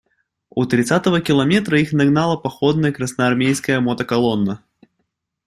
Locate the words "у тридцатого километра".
0.49-1.79